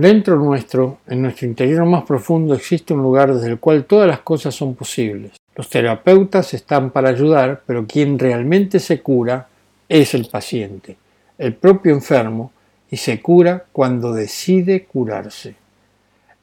Dentro 0.00 0.36
nuestro, 0.36 1.00
en 1.08 1.20
nuestro 1.20 1.46
interior 1.46 1.84
más 1.84 2.04
profundo, 2.04 2.54
existe 2.54 2.94
un 2.94 3.02
lugar 3.02 3.34
desde 3.34 3.50
el 3.50 3.58
cual 3.58 3.84
todas 3.84 4.08
las 4.08 4.20
cosas 4.20 4.54
son 4.54 4.74
posibles. 4.74 5.32
Los 5.54 5.68
terapeutas 5.68 6.54
están 6.54 6.88
para 6.88 7.10
ayudar, 7.10 7.60
pero 7.66 7.86
quien 7.86 8.18
realmente 8.18 8.80
se 8.80 9.02
cura 9.02 9.48
es 9.90 10.14
el 10.14 10.26
paciente, 10.26 10.96
el 11.36 11.52
propio 11.52 11.92
enfermo, 11.92 12.50
y 12.90 12.96
se 12.96 13.20
cura 13.20 13.66
cuando 13.72 14.14
decide 14.14 14.84
curarse. 14.84 15.56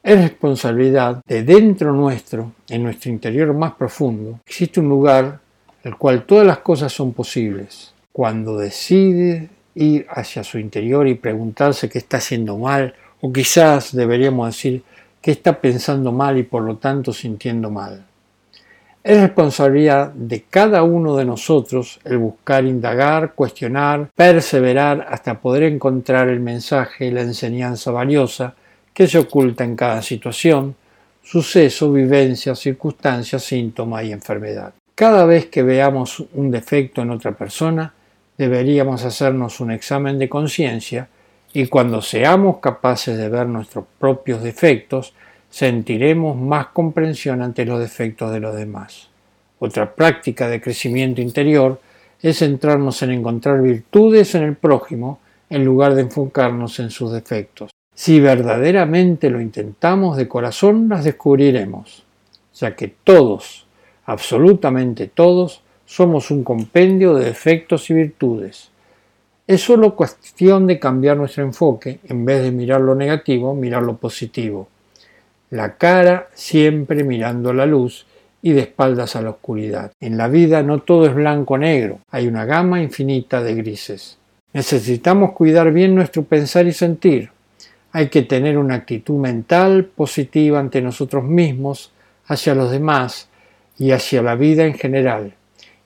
Es 0.04 0.22
responsabilidad 0.22 1.24
de 1.26 1.42
dentro 1.42 1.94
nuestro, 1.94 2.52
en 2.70 2.84
nuestro 2.84 3.10
interior 3.10 3.56
más 3.56 3.74
profundo, 3.74 4.40
existe 4.46 4.82
un 4.82 4.90
lugar 4.90 5.40
el 5.84 5.98
cual 5.98 6.28
todas 6.28 6.46
las 6.46 6.60
cosas 6.60 6.94
son 6.94 7.12
posibles. 7.12 7.92
Cuando 8.12 8.56
decide 8.56 9.50
ir 9.74 10.06
hacia 10.12 10.44
su 10.44 10.60
interior 10.60 11.08
y 11.08 11.16
preguntarse 11.16 11.90
qué 11.90 11.98
está 11.98 12.18
haciendo 12.18 12.56
mal, 12.60 12.94
o 13.22 13.32
quizás 13.32 13.96
deberíamos 13.96 14.48
decir 14.48 14.84
qué 15.22 15.32
está 15.32 15.60
pensando 15.60 16.12
mal 16.12 16.38
y 16.38 16.44
por 16.44 16.64
lo 16.64 16.78
tanto 16.78 17.12
sintiendo 17.14 17.70
mal. 17.70 18.06
Es 19.04 19.22
responsabilidad 19.22 20.12
de 20.12 20.44
cada 20.50 20.84
uno 20.84 21.16
de 21.16 21.24
nosotros 21.24 22.00
el 22.04 22.18
buscar 22.18 22.66
indagar, 22.66 23.34
cuestionar, 23.34 24.10
perseverar 24.14 25.08
hasta 25.10 25.40
poder 25.40 25.64
encontrar 25.64 26.28
el 26.28 26.42
mensaje 26.42 27.12
la 27.12 27.22
enseñanza 27.22 27.92
valiosa 27.92 28.54
que 28.94 29.08
se 29.08 29.20
oculta 29.20 29.64
en 29.64 29.76
cada 29.76 30.02
situación, 30.02 30.76
suceso, 31.24 31.92
vivencia, 31.94 32.54
circunstancia, 32.56 33.40
síntoma 33.40 34.04
y 34.04 34.12
enfermedad. 34.12 34.74
Cada 34.94 35.26
vez 35.26 35.46
que 35.46 35.64
veamos 35.64 36.24
un 36.34 36.52
defecto 36.52 37.02
en 37.02 37.12
otra 37.12 37.32
persona, 37.32 37.94
deberíamos 38.38 39.06
hacernos 39.06 39.60
un 39.60 39.72
examen 39.72 40.20
de 40.20 40.28
conciencia 40.28 41.08
y 41.54 41.68
cuando 41.68 42.02
seamos 42.02 42.58
capaces 42.60 43.18
de 43.18 43.30
ver 43.30 43.48
nuestros 43.48 43.86
propios 44.00 44.44
defectos, 44.44 45.14
sentiremos 45.50 46.36
más 46.36 46.68
comprensión 46.68 47.42
ante 47.42 47.66
los 47.66 47.80
defectos 47.80 48.32
de 48.32 48.40
los 48.40 48.56
demás. 48.56 49.10
Otra 49.60 49.96
práctica 49.96 50.48
de 50.48 50.62
crecimiento 50.62 51.22
interior 51.22 51.80
es 52.22 52.40
centrarnos 52.40 53.02
en 53.02 53.12
encontrar 53.12 53.62
virtudes 53.62 54.36
en 54.36 54.44
el 54.44 54.56
prójimo 54.56 55.20
en 55.50 55.64
lugar 55.64 55.96
de 55.96 56.02
enfocarnos 56.02 56.80
en 56.80 56.92
sus 56.92 57.12
defectos. 57.12 57.72
Si 57.94 58.20
verdaderamente 58.20 59.30
lo 59.30 59.42
intentamos 59.42 60.18
de 60.18 60.28
corazón, 60.28 60.88
las 60.90 61.04
descubriremos, 61.04 62.04
ya 62.54 62.76
que 62.76 62.94
todos, 63.04 63.66
absolutamente 64.06 65.08
todos, 65.08 65.62
somos 65.86 66.30
un 66.30 66.44
compendio 66.44 67.16
de 67.16 67.26
defectos 67.26 67.90
y 67.90 67.94
virtudes. 67.96 68.70
Es 69.48 69.62
solo 69.62 69.96
cuestión 69.96 70.68
de 70.68 70.78
cambiar 70.78 71.18
nuestro 71.18 71.44
enfoque, 71.44 72.00
en 72.04 72.26
vez 72.26 72.44
de 72.44 72.52
mirar 72.52 72.82
lo 72.82 72.94
negativo, 72.94 73.56
mirar 73.56 73.82
lo 73.82 73.96
positivo 73.96 74.68
la 75.50 75.78
cara 75.78 76.28
siempre 76.34 77.04
mirando 77.04 77.54
la 77.54 77.66
luz 77.66 78.06
y 78.42 78.52
de 78.52 78.62
espaldas 78.62 79.16
a 79.16 79.22
la 79.22 79.32
oscuridad. 79.32 79.92
En 80.00 80.18
la 80.18 80.28
vida 80.28 80.62
no 80.64 80.80
todo 80.80 81.06
es 81.06 81.16
blanco-negro, 81.16 82.00
hay 82.12 82.28
una 82.28 82.46
gama 82.46 82.82
infinita 82.82 83.42
de 83.42 83.56
grises. 83.56 84.18
Necesitamos 84.54 85.34
cuidar 85.34 85.72
bien 85.72 85.96
nuestro 85.96 86.24
pensar 86.24 86.68
y 86.68 86.74
sentir. 86.74 87.32
Hay 87.92 88.10
que 88.10 88.24
tener 88.24 88.58
una 88.58 88.76
actitud 88.76 89.18
mental 89.20 89.86
positiva 89.86 90.60
ante 90.60 90.82
nosotros 90.82 91.24
mismos, 91.24 91.92
hacia 92.26 92.54
los 92.54 92.72
demás 92.72 93.30
y 93.78 93.92
hacia 93.92 94.22
la 94.22 94.36
vida 94.36 94.66
en 94.66 94.74
general, 94.74 95.34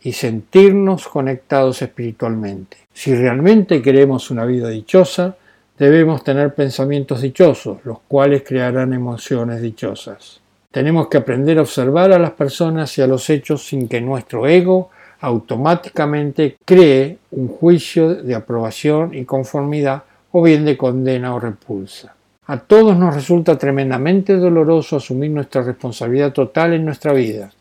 y 0.04 0.14
sentirnos 0.14 1.08
conectados 1.08 1.82
espiritualmente. 1.82 2.78
Si 2.94 3.14
realmente 3.14 3.82
queremos 3.82 4.32
una 4.32 4.46
vida 4.46 4.70
dichosa, 4.70 5.36
debemos 5.78 6.24
tener 6.24 6.54
pensamientos 6.54 7.22
dichosos, 7.22 7.80
los 7.84 8.00
cuales 8.08 8.44
crearán 8.44 8.94
emociones 8.94 9.62
dichosas. 9.62 10.42
Tenemos 10.72 11.08
que 11.08 11.18
aprender 11.18 11.58
a 11.58 11.62
observar 11.62 12.14
a 12.14 12.20
las 12.20 12.32
personas 12.32 12.98
y 12.98 13.02
a 13.02 13.08
los 13.08 13.30
hechos 13.30 13.68
sin 13.68 13.88
que 13.88 14.00
nuestro 14.00 14.48
ego 14.48 14.90
automáticamente 15.20 16.58
cree 16.66 17.18
un 17.32 17.48
juicio 17.48 18.16
de 18.16 18.36
aprobación 18.36 19.14
y 19.14 19.26
conformidad 19.26 20.04
o 20.32 20.42
bien 20.42 20.66
de 20.66 20.78
condena 20.78 21.36
o 21.36 21.40
repulsa. 21.40 22.16
A 22.48 22.58
todos 22.58 22.98
nos 22.98 23.14
resulta 23.14 23.58
tremendamente 23.58 24.36
doloroso 24.36 24.98
asumir 24.98 25.32
nuestra 25.32 25.62
responsabilidad 25.62 26.34
total 26.34 26.74
en 26.74 26.86
nuestra 26.86 27.14
vida, 27.14 27.52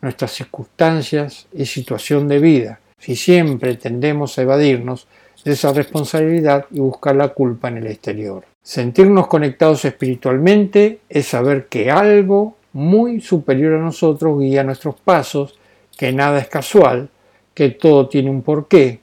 nuestras 0.00 0.32
circunstancias 0.32 1.46
y 1.52 1.66
situación 1.66 2.28
de 2.28 2.38
vida, 2.38 2.80
si 2.98 3.16
siempre 3.16 3.76
tendemos 3.76 4.38
a 4.38 4.42
evadirnos 4.42 5.06
esa 5.44 5.72
responsabilidad 5.72 6.66
y 6.70 6.80
buscar 6.80 7.16
la 7.16 7.28
culpa 7.28 7.68
en 7.68 7.78
el 7.78 7.86
exterior. 7.86 8.44
Sentirnos 8.62 9.28
conectados 9.28 9.84
espiritualmente 9.84 11.00
es 11.08 11.26
saber 11.28 11.66
que 11.66 11.90
algo 11.90 12.56
muy 12.72 13.20
superior 13.20 13.74
a 13.74 13.78
nosotros 13.78 14.40
guía 14.40 14.64
nuestros 14.64 14.96
pasos, 14.96 15.58
que 15.96 16.12
nada 16.12 16.40
es 16.40 16.48
casual, 16.48 17.08
que 17.54 17.70
todo 17.70 18.08
tiene 18.08 18.30
un 18.30 18.42
porqué. 18.42 19.00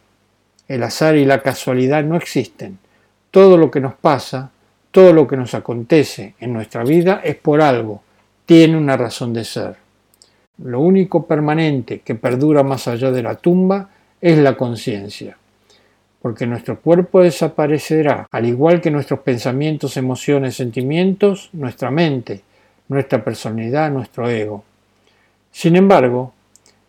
el 0.68 0.84
azar 0.84 1.16
y 1.16 1.26
la 1.26 1.42
casualidad 1.42 2.04
no 2.04 2.16
existen. 2.16 2.80
Todo 3.32 3.58
lo 3.58 3.70
que 3.70 3.80
nos 3.80 3.94
pasa, 3.96 4.52
todo 4.92 5.14
lo 5.14 5.28
que 5.28 5.38
nos 5.38 5.54
acontece 5.54 6.36
en 6.40 6.54
nuestra 6.54 6.84
vida 6.84 7.22
es 7.24 7.36
por 7.36 7.62
algo, 7.62 8.02
tiene 8.46 8.78
una 8.78 8.96
razón 8.96 9.34
de 9.34 9.44
ser. 9.44 9.83
Lo 10.60 10.82
único 10.82 11.26
permanente 11.26 12.02
que 12.02 12.14
perdura 12.14 12.62
más 12.62 12.88
allá 12.88 13.12
de 13.12 13.24
la 13.24 13.36
tumba 13.36 13.90
es 14.22 14.38
la 14.38 14.56
conciencia, 14.56 15.36
porque 16.22 16.46
nuestro 16.46 16.80
cuerpo 16.80 17.22
desaparecerá, 17.22 18.28
al 18.32 18.46
igual 18.46 18.80
que 18.80 18.92
nuestros 18.92 19.22
pensamientos, 19.22 19.98
emociones, 19.98 20.56
sentimientos, 20.56 21.50
nuestra 21.54 21.90
mente, 21.90 22.42
nuestra 22.88 23.24
personalidad, 23.24 23.92
nuestro 23.92 24.30
ego. 24.30 24.64
Sin 25.52 25.76
embargo, 25.76 26.34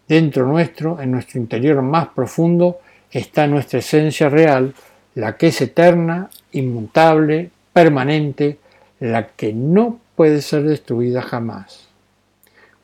dentro 0.06 0.46
nuestro, 0.46 1.00
en 1.00 1.12
nuestro 1.12 1.40
interior 1.40 1.80
más 1.80 2.08
profundo, 2.08 2.80
está 3.10 3.46
nuestra 3.46 3.78
esencia 3.78 4.28
real, 4.28 4.74
la 5.14 5.36
que 5.38 5.46
es 5.48 5.60
eterna, 5.62 6.28
inmutable, 6.52 7.50
permanente, 7.72 8.58
la 9.00 9.28
que 9.28 9.54
no 9.54 9.98
puede 10.16 10.42
ser 10.42 10.64
destruida 10.64 11.22
jamás. 11.22 11.93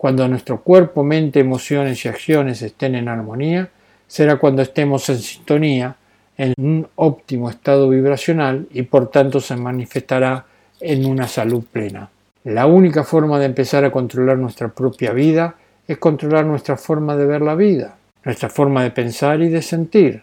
Cuando 0.01 0.27
nuestro 0.29 0.63
cuerpo, 0.63 1.05
mente, 1.05 1.41
emociones 1.41 2.03
y 2.03 2.09
acciones 2.09 2.63
estén 2.63 2.95
en 2.95 3.07
armonía, 3.07 3.69
será 4.07 4.37
cuando 4.37 4.63
estemos 4.63 5.07
en 5.11 5.19
sintonía, 5.19 5.95
en 6.39 6.55
un 6.57 6.89
óptimo 6.95 7.51
estado 7.51 7.87
vibracional 7.87 8.67
y 8.73 8.81
por 8.81 9.11
tanto 9.11 9.41
se 9.41 9.57
manifestará 9.57 10.47
en 10.81 11.05
una 11.05 11.29
salud 11.29 11.63
plena. 11.71 12.09
La 12.45 12.65
única 12.65 13.05
forma 13.05 13.39
de 13.39 13.45
empezar 13.45 13.85
a 13.85 13.93
controlar 13.93 14.39
nuestra 14.39 14.69
propia 14.69 15.13
vida 15.13 15.57
es 15.87 15.99
controlar 15.99 16.47
nuestra 16.47 16.79
forma 16.79 17.15
de 17.15 17.27
ver 17.27 17.43
la 17.43 17.55
vida, 17.55 17.99
nuestra 18.25 18.49
forma 18.49 18.83
de 18.83 18.93
pensar 18.93 19.43
y 19.43 19.51
de 19.51 19.61
sentir. 19.61 20.23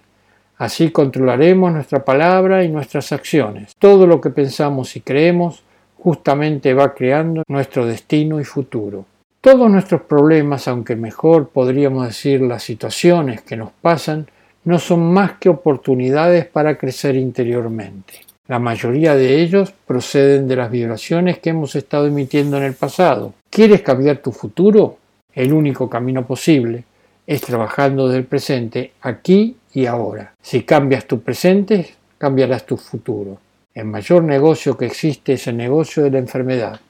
Así 0.57 0.89
controlaremos 0.89 1.71
nuestra 1.71 2.03
palabra 2.03 2.63
y 2.63 2.69
nuestras 2.69 3.11
acciones. 3.11 3.75
Todo 3.77 4.07
lo 4.07 4.19
que 4.21 4.31
pensamos 4.31 4.95
y 4.95 5.01
creemos 5.01 5.61
justamente 5.99 6.73
va 6.73 6.95
creando 6.95 7.43
nuestro 7.47 7.85
destino 7.85 8.39
y 8.39 8.43
futuro. 8.43 9.05
Todos 9.47 9.71
nuestros 9.71 10.01
problemas, 10.01 10.67
aunque 10.67 10.97
mejor 10.97 11.47
podríamos 11.47 12.05
decir 12.05 12.41
las 12.41 12.63
situaciones 12.63 13.43
que 13.43 13.55
nos 13.55 13.71
pasan, 13.71 14.27
no 14.65 14.77
son 14.77 15.13
más 15.13 15.37
que 15.39 15.47
oportunidades 15.47 16.45
para 16.45 16.77
crecer 16.77 17.15
interiormente. 17.15 18.25
La 18.49 18.59
mayoría 18.59 19.15
de 19.15 19.41
ellos 19.41 19.71
proceden 19.85 20.49
de 20.49 20.57
las 20.57 20.69
vibraciones 20.69 21.39
que 21.39 21.51
hemos 21.51 21.77
estado 21.77 22.07
emitiendo 22.07 22.57
en 22.57 22.63
el 22.63 22.73
pasado. 22.73 23.35
¿Quieres 23.49 23.83
cambiar 23.83 24.17
tu 24.17 24.33
futuro? 24.33 24.97
El 25.33 25.53
único 25.53 25.89
camino 25.89 26.27
posible 26.27 26.83
es 27.25 27.39
trabajando 27.39 28.09
del 28.09 28.25
presente, 28.25 28.91
aquí 28.99 29.55
y 29.73 29.85
ahora. 29.85 30.33
Si 30.41 30.63
cambias 30.63 31.05
tu 31.05 31.21
presente, 31.21 31.95
cambiarás 32.17 32.65
tu 32.65 32.75
futuro. 32.75 33.37
El 33.73 33.85
mayor 33.85 34.23
negocio 34.23 34.75
que 34.75 34.87
existe 34.87 35.31
es 35.31 35.47
el 35.47 35.55
negocio 35.55 36.03
de 36.03 36.11
la 36.11 36.19
enfermedad. 36.19 36.81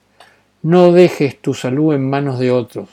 No 0.67 0.91
dejes 0.91 1.39
tu 1.39 1.53
salud 1.53 1.93
en 1.93 2.09
manos 2.09 2.39
de 2.39 2.51
otros. 2.51 2.89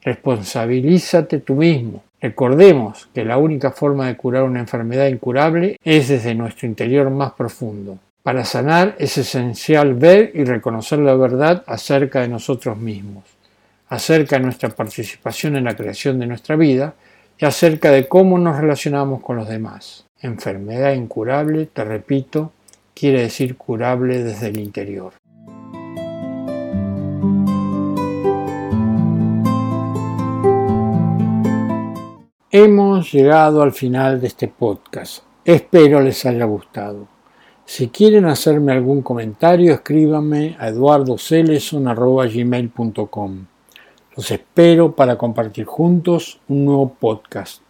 Responsabilízate 0.00 1.40
tú 1.40 1.54
mismo. 1.54 2.02
Recordemos 2.18 3.10
que 3.12 3.26
la 3.26 3.36
única 3.36 3.72
forma 3.72 4.06
de 4.06 4.16
curar 4.16 4.44
una 4.44 4.60
enfermedad 4.60 5.06
incurable 5.06 5.76
es 5.84 6.08
desde 6.08 6.34
nuestro 6.34 6.66
interior 6.66 7.10
más 7.10 7.32
profundo. 7.32 7.98
Para 8.22 8.46
sanar 8.46 8.96
es 8.98 9.18
esencial 9.18 9.92
ver 9.92 10.32
y 10.32 10.44
reconocer 10.44 11.00
la 11.00 11.14
verdad 11.14 11.62
acerca 11.66 12.22
de 12.22 12.28
nosotros 12.28 12.78
mismos, 12.78 13.24
acerca 13.90 14.36
de 14.36 14.44
nuestra 14.44 14.70
participación 14.70 15.56
en 15.56 15.64
la 15.64 15.76
creación 15.76 16.18
de 16.20 16.26
nuestra 16.26 16.56
vida 16.56 16.94
y 17.38 17.44
acerca 17.44 17.90
de 17.90 18.08
cómo 18.08 18.38
nos 18.38 18.58
relacionamos 18.58 19.20
con 19.20 19.36
los 19.36 19.46
demás. 19.46 20.06
Enfermedad 20.22 20.94
incurable, 20.94 21.66
te 21.66 21.84
repito, 21.84 22.52
quiere 22.94 23.20
decir 23.20 23.58
curable 23.58 24.24
desde 24.24 24.46
el 24.46 24.58
interior. 24.58 25.19
Hemos 32.52 33.12
llegado 33.12 33.62
al 33.62 33.70
final 33.70 34.20
de 34.20 34.26
este 34.26 34.48
podcast. 34.48 35.22
Espero 35.44 36.00
les 36.00 36.26
haya 36.26 36.46
gustado. 36.46 37.06
Si 37.64 37.90
quieren 37.90 38.24
hacerme 38.24 38.72
algún 38.72 39.02
comentario, 39.02 39.72
escríbanme 39.72 40.56
a 40.58 40.66
eduardoceleson.gmail.com. 40.66 43.44
Los 44.16 44.32
espero 44.32 44.96
para 44.96 45.16
compartir 45.16 45.64
juntos 45.64 46.40
un 46.48 46.64
nuevo 46.64 46.92
podcast. 46.92 47.62